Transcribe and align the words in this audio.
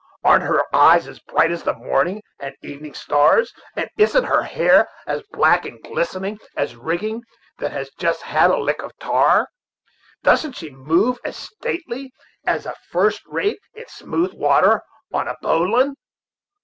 Arn't 0.23 0.45
her 0.45 0.63
eyes 0.75 1.07
as 1.07 1.19
bright 1.19 1.51
as 1.51 1.61
the 1.61 1.75
morning 1.75 2.23
and 2.39 2.55
evening 2.63 2.95
stars? 2.95 3.53
and 3.75 3.87
isn't 3.99 4.23
her 4.23 4.41
hair 4.41 4.89
as 5.05 5.21
black 5.31 5.63
and 5.63 5.79
glistening 5.83 6.39
as 6.57 6.75
rigging 6.75 7.21
that 7.59 7.71
has 7.71 7.91
just 7.99 8.23
had 8.23 8.49
a 8.49 8.57
lick 8.57 8.81
of 8.81 8.97
tar? 8.97 9.47
doesn't 10.23 10.53
she 10.53 10.71
move 10.71 11.19
as 11.23 11.37
stately 11.37 12.11
as 12.47 12.65
a 12.65 12.73
first 12.89 13.21
rate 13.27 13.59
in 13.75 13.85
smooth 13.89 14.33
water, 14.33 14.81
on 15.13 15.27
a 15.27 15.37
bowline? 15.39 15.93